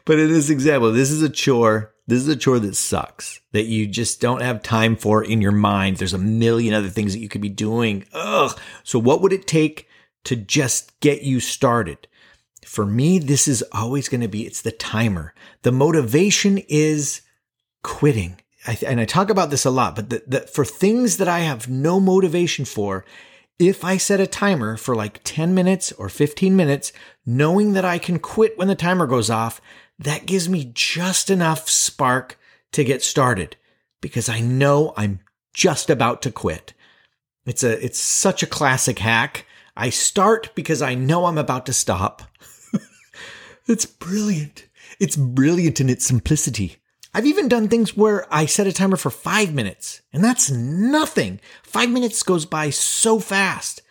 but 0.04 0.18
in 0.18 0.30
this 0.30 0.50
example, 0.50 0.92
this 0.92 1.10
is 1.10 1.22
a 1.22 1.28
chore. 1.28 1.94
This 2.06 2.20
is 2.20 2.28
a 2.28 2.36
chore 2.36 2.58
that 2.60 2.76
sucks 2.76 3.40
that 3.52 3.66
you 3.66 3.86
just 3.86 4.20
don't 4.20 4.42
have 4.42 4.62
time 4.62 4.96
for 4.96 5.24
in 5.24 5.40
your 5.40 5.52
mind. 5.52 5.96
There's 5.96 6.14
a 6.14 6.18
million 6.18 6.72
other 6.72 6.88
things 6.88 7.12
that 7.12 7.20
you 7.20 7.28
could 7.28 7.40
be 7.40 7.48
doing. 7.48 8.04
Ugh. 8.12 8.58
So 8.84 8.98
what 8.98 9.22
would 9.22 9.32
it 9.32 9.46
take 9.46 9.88
to 10.24 10.36
just 10.36 10.98
get 11.00 11.22
you 11.22 11.40
started? 11.40 12.06
For 12.66 12.84
me, 12.84 13.20
this 13.20 13.46
is 13.46 13.64
always 13.70 14.08
going 14.08 14.22
to 14.22 14.28
be, 14.28 14.44
it's 14.44 14.60
the 14.60 14.72
timer. 14.72 15.32
The 15.62 15.70
motivation 15.70 16.58
is 16.68 17.22
quitting. 17.84 18.40
I, 18.66 18.76
and 18.84 19.00
I 19.00 19.04
talk 19.04 19.30
about 19.30 19.50
this 19.50 19.64
a 19.64 19.70
lot, 19.70 19.94
but 19.94 20.10
the, 20.10 20.22
the, 20.26 20.40
for 20.40 20.64
things 20.64 21.18
that 21.18 21.28
I 21.28 21.40
have 21.40 21.68
no 21.68 22.00
motivation 22.00 22.64
for, 22.64 23.04
if 23.60 23.84
I 23.84 23.96
set 23.96 24.18
a 24.18 24.26
timer 24.26 24.76
for 24.76 24.96
like 24.96 25.20
10 25.22 25.54
minutes 25.54 25.92
or 25.92 26.08
15 26.08 26.56
minutes, 26.56 26.92
knowing 27.24 27.72
that 27.74 27.84
I 27.84 27.98
can 27.98 28.18
quit 28.18 28.58
when 28.58 28.66
the 28.66 28.74
timer 28.74 29.06
goes 29.06 29.30
off, 29.30 29.60
that 30.00 30.26
gives 30.26 30.48
me 30.48 30.72
just 30.74 31.30
enough 31.30 31.70
spark 31.70 32.36
to 32.72 32.82
get 32.82 33.00
started 33.00 33.56
because 34.00 34.28
I 34.28 34.40
know 34.40 34.92
I'm 34.96 35.20
just 35.54 35.88
about 35.88 36.20
to 36.22 36.32
quit. 36.32 36.74
It's 37.46 37.62
a, 37.62 37.82
it's 37.82 38.00
such 38.00 38.42
a 38.42 38.46
classic 38.48 38.98
hack. 38.98 39.46
I 39.76 39.90
start 39.90 40.50
because 40.56 40.82
I 40.82 40.96
know 40.96 41.26
I'm 41.26 41.38
about 41.38 41.64
to 41.66 41.72
stop. 41.72 42.22
it's 43.66 43.86
brilliant. 43.86 44.66
It's 45.00 45.16
brilliant 45.16 45.80
in 45.80 45.90
its 45.90 46.06
simplicity. 46.06 46.76
I've 47.12 47.26
even 47.26 47.48
done 47.48 47.68
things 47.68 47.96
where 47.96 48.26
I 48.32 48.46
set 48.46 48.66
a 48.66 48.72
timer 48.72 48.96
for 48.96 49.10
five 49.10 49.54
minutes, 49.54 50.02
and 50.12 50.22
that's 50.22 50.50
nothing. 50.50 51.40
Five 51.62 51.90
minutes 51.90 52.22
goes 52.22 52.44
by 52.44 52.70
so 52.70 53.18
fast. 53.18 53.82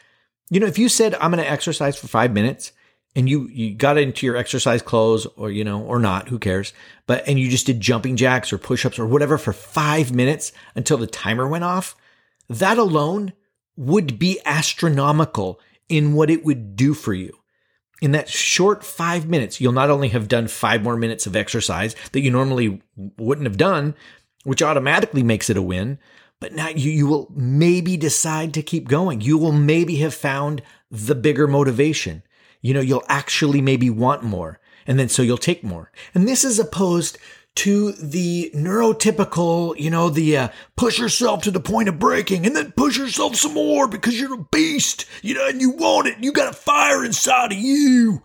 You 0.50 0.60
know, 0.60 0.67
if 0.67 0.77
you 0.77 0.89
said, 0.89 1.15
I'm 1.15 1.32
going 1.32 1.44
to 1.44 1.50
exercise 1.50 1.98
for 1.98 2.08
five 2.08 2.32
minutes, 2.32 2.72
and 3.15 3.27
you, 3.27 3.48
you 3.48 3.74
got 3.74 3.98
into 3.98 4.25
your 4.25 4.36
exercise 4.36 4.82
clothes 4.82 5.25
or, 5.38 5.50
you 5.50 5.63
know, 5.63 5.82
or 5.82 6.00
not, 6.00 6.27
who 6.27 6.38
cares? 6.38 6.74
But, 7.08 7.27
and 7.27 7.39
you 7.39 7.50
just 7.50 7.65
did 7.65 7.79
jumping 7.79 8.15
jacks 8.15 8.53
or 8.53 8.58
push 8.58 8.86
ups 8.86 9.00
or 9.00 9.08
whatever 9.08 9.38
for 9.38 9.53
five 9.53 10.13
minutes 10.13 10.51
until 10.75 10.98
the 10.98 11.08
timer 11.08 11.48
went 11.48 11.63
off, 11.63 11.96
that 12.50 12.77
alone 12.77 13.34
would 13.75 14.20
be 14.20 14.39
astronomical 14.46 15.60
in 15.89 16.13
what 16.13 16.29
it 16.29 16.46
would 16.46 16.75
do 16.75 16.94
for 16.94 17.13
you 17.13 17.39
in 18.02 18.12
that 18.12 18.30
short 18.30 18.84
five 18.84 19.28
minutes, 19.28 19.62
you'll 19.62 19.72
not 19.72 19.90
only 19.90 20.10
have 20.10 20.28
done 20.28 20.48
five 20.48 20.84
more 20.84 20.98
minutes 20.98 21.25
of 21.25 21.36
exercise 21.36 21.96
that 22.12 22.22
you 22.22 22.32
normally 22.32 22.82
wouldn't 23.18 23.48
have 23.48 23.58
done, 23.58 23.96
which 24.44 24.62
automatically 24.62 25.24
makes 25.24 25.50
it 25.50 25.58
a 25.58 25.62
win, 25.62 25.98
but 26.40 26.54
now 26.54 26.68
you, 26.68 26.92
you 26.92 27.08
will 27.08 27.32
maybe 27.34 27.98
decide 27.98 28.54
to 28.54 28.62
keep 28.62 28.88
going. 28.88 29.22
You 29.22 29.38
will 29.38 29.54
maybe 29.54 29.98
have 29.98 30.14
found 30.14 30.62
the 30.92 31.16
bigger 31.16 31.48
motivation. 31.48 32.24
You 32.62 32.74
know, 32.74 32.82
you'll 32.82 33.04
actually 33.08 33.62
maybe 33.62 33.90
want 33.90 34.24
more. 34.24 34.60
And 34.86 35.00
then 35.00 35.10
so 35.10 35.22
you'll 35.22 35.38
take 35.38 35.64
more. 35.64 35.92
And 36.14 36.28
this 36.28 36.44
is 36.44 36.60
opposed 36.60 37.18
to 37.55 37.93
the 37.93 38.51
neurotypical, 38.53 39.79
you 39.79 39.89
know, 39.89 40.09
the 40.09 40.38
uh, 40.38 40.47
push 40.75 41.00
yourself 41.00 41.43
to 41.43 41.51
the 41.51 41.59
point 41.59 41.89
of 41.89 42.00
breaking 42.00 42.45
and 42.45 42.55
then 42.55 42.74
push 42.74 42.97
yourself 42.97 43.35
some 43.35 43.53
more 43.53 43.88
because 43.88 44.19
you're 44.19 44.33
a 44.33 44.45
beast, 44.51 45.05
you 45.21 45.33
know, 45.33 45.47
and 45.47 45.62
you 45.62 45.71
want 45.71 46.07
it. 46.07 46.17
You 46.19 46.33
got 46.33 46.53
a 46.53 46.55
fire 46.55 47.03
inside 47.03 47.53
of 47.53 47.57
you. 47.57 48.21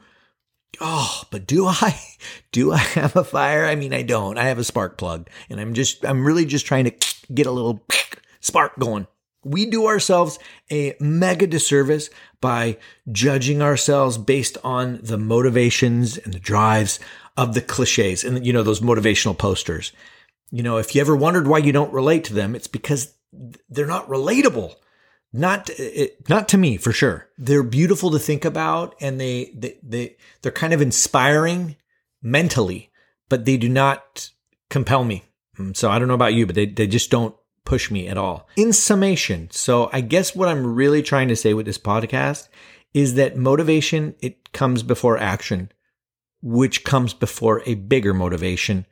Oh, 0.81 1.23
but 1.31 1.47
do 1.47 1.67
I? 1.67 1.99
Do 2.53 2.73
I 2.73 2.79
have 2.79 3.15
a 3.15 3.23
fire? 3.23 3.65
I 3.65 3.77
mean, 3.77 3.95
I 3.95 4.03
don't. 4.03 4.37
I 4.37 4.45
have 4.45 4.59
a 4.59 4.65
spark 4.65 4.99
plug 4.99 5.31
and 5.49 5.61
I'm 5.61 5.73
just, 5.73 6.05
I'm 6.05 6.25
really 6.25 6.45
just 6.45 6.67
trying 6.67 6.85
to 6.87 6.93
get 7.35 7.47
a 7.47 7.53
little 7.53 7.85
spark 8.41 8.77
going. 8.79 9.07
We 9.45 9.67
do 9.67 9.87
ourselves 9.87 10.39
a 10.71 10.97
mega 11.01 11.47
disservice 11.47 12.11
by 12.41 12.77
judging 13.11 13.63
ourselves 13.63 14.19
based 14.19 14.59
on 14.65 14.99
the 15.03 15.17
motivations 15.17 16.19
and 16.19 16.35
the 16.35 16.41
drives 16.41 16.99
of 17.41 17.55
the 17.55 17.63
cliches 17.63 18.23
and, 18.23 18.45
you 18.47 18.53
know, 18.53 18.63
those 18.63 18.81
motivational 18.81 19.37
posters. 19.37 19.93
You 20.51 20.63
know, 20.63 20.77
if 20.77 20.95
you 20.95 21.01
ever 21.01 21.17
wondered 21.17 21.49
why 21.49 21.59
you 21.59 21.73
don't 21.73 21.93
relate 21.93 22.25
to 22.25 22.35
them, 22.35 22.55
it's 22.55 22.67
because 22.67 23.15
they're 23.71 23.87
not 23.87 24.07
relatable. 24.09 24.75
Not, 25.33 25.71
it, 25.79 26.29
not 26.29 26.51
to 26.51 26.59
me 26.59 26.77
for 26.77 26.93
sure. 26.93 27.29
They're 27.39 27.63
beautiful 27.63 28.11
to 28.11 28.19
think 28.19 28.45
about 28.45 28.95
and 29.01 29.19
they, 29.19 29.53
they, 29.57 29.79
they, 29.83 30.17
they're 30.43 30.53
kind 30.53 30.75
of 30.75 30.83
inspiring 30.83 31.77
mentally, 32.21 32.91
but 33.31 33.47
they 33.47 33.57
do 33.57 33.71
not 33.71 34.29
compel 34.69 35.05
me. 35.05 35.25
Mm, 35.59 35.75
so 35.75 35.91
I 35.91 35.99
don't 35.99 36.09
know 36.09 36.15
about 36.15 36.35
you, 36.35 36.45
but 36.45 36.57
they, 36.57 36.67
they 36.67 36.87
just 36.87 37.11
don't 37.11 37.35
push 37.65 37.91
me 37.91 38.07
at 38.07 38.19
all. 38.19 38.49
In 38.55 38.75
summation, 38.75 39.51
so 39.51 39.89
I 39.95 40.03
guess 40.03 40.37
what 40.37 40.49
I'm 40.49 40.75
really 40.75 41.03
trying 41.03 41.29
to 41.29 41.37
say 41.37 41.55
with 41.55 41.65
this 41.65 41.79
podcast 41.79 42.49
is 42.93 43.15
that 43.15 43.39
motivation, 43.39 44.15
it 44.21 44.53
comes 44.53 44.83
before 44.83 45.17
action 45.17 45.71
which 46.43 46.85
comes 46.85 47.15
before 47.15 47.63
a 47.67 47.75
bigger 47.75 48.15
motivation, 48.15 48.87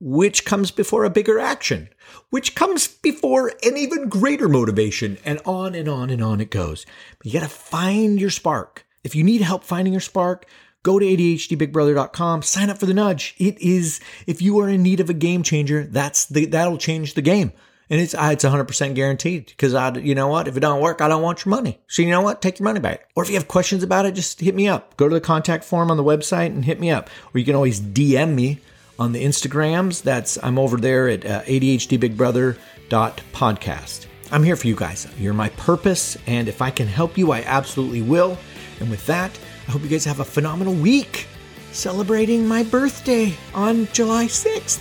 which 0.00 0.44
comes 0.44 0.70
before 0.70 1.04
a 1.04 1.10
bigger 1.10 1.38
action, 1.38 1.88
which 2.30 2.54
comes 2.54 2.86
before 2.86 3.52
an 3.62 3.76
even 3.76 4.08
greater 4.08 4.48
motivation, 4.48 5.18
and 5.24 5.40
on 5.44 5.74
and 5.74 5.88
on 5.88 6.10
and 6.10 6.22
on 6.22 6.40
it 6.40 6.50
goes. 6.50 6.84
But 7.18 7.26
you 7.26 7.32
got 7.32 7.48
to 7.48 7.54
find 7.54 8.20
your 8.20 8.30
spark. 8.30 8.86
If 9.02 9.14
you 9.14 9.24
need 9.24 9.40
help 9.40 9.64
finding 9.64 9.92
your 9.92 10.00
spark, 10.00 10.46
go 10.82 10.98
to 10.98 11.04
ADHDBigBrother.com, 11.04 12.42
sign 12.42 12.70
up 12.70 12.78
for 12.78 12.86
the 12.86 12.94
nudge. 12.94 13.34
It 13.38 13.58
is, 13.60 14.00
if 14.26 14.40
you 14.40 14.58
are 14.60 14.68
in 14.68 14.82
need 14.82 15.00
of 15.00 15.10
a 15.10 15.14
game 15.14 15.42
changer, 15.42 15.84
that's 15.84 16.26
the, 16.26 16.46
that'll 16.46 16.78
change 16.78 17.14
the 17.14 17.22
game. 17.22 17.52
And 17.90 18.00
it's 18.00 18.14
it's 18.14 18.44
100% 18.44 18.94
guaranteed 18.94 19.46
because 19.46 19.74
I, 19.74 19.94
you 19.98 20.14
know 20.14 20.28
what? 20.28 20.48
If 20.48 20.56
it 20.56 20.60
don't 20.60 20.80
work, 20.80 21.02
I 21.02 21.08
don't 21.08 21.22
want 21.22 21.44
your 21.44 21.50
money. 21.50 21.78
So 21.86 22.00
you 22.02 22.10
know 22.10 22.22
what? 22.22 22.40
Take 22.40 22.58
your 22.58 22.64
money 22.64 22.80
back. 22.80 23.10
Or 23.14 23.22
if 23.22 23.28
you 23.28 23.36
have 23.36 23.46
questions 23.46 23.82
about 23.82 24.06
it, 24.06 24.14
just 24.14 24.40
hit 24.40 24.54
me 24.54 24.66
up. 24.68 24.96
Go 24.96 25.06
to 25.08 25.14
the 25.14 25.20
contact 25.20 25.64
form 25.64 25.90
on 25.90 25.98
the 25.98 26.04
website 26.04 26.46
and 26.46 26.64
hit 26.64 26.80
me 26.80 26.90
up. 26.90 27.10
Or 27.34 27.38
you 27.38 27.44
can 27.44 27.54
always 27.54 27.80
DM 27.80 28.34
me 28.34 28.60
on 28.98 29.12
the 29.12 29.22
Instagrams. 29.24 30.02
That's 30.02 30.38
I'm 30.42 30.58
over 30.58 30.78
there 30.78 31.08
at 31.08 31.26
uh, 31.26 31.42
ADHDBigBrother.podcast. 31.42 34.06
I'm 34.32 34.42
here 34.42 34.56
for 34.56 34.66
you 34.66 34.74
guys. 34.74 35.06
You're 35.18 35.34
my 35.34 35.50
purpose, 35.50 36.16
and 36.26 36.48
if 36.48 36.62
I 36.62 36.70
can 36.70 36.88
help 36.88 37.18
you, 37.18 37.30
I 37.30 37.42
absolutely 37.42 38.02
will. 38.02 38.36
And 38.80 38.90
with 38.90 39.06
that, 39.06 39.38
I 39.68 39.70
hope 39.70 39.82
you 39.82 39.88
guys 39.88 40.04
have 40.06 40.18
a 40.20 40.24
phenomenal 40.24 40.74
week 40.74 41.26
celebrating 41.72 42.46
my 42.46 42.62
birthday 42.62 43.34
on 43.54 43.86
July 43.92 44.26
6th. 44.26 44.80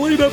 Later. 0.00 0.30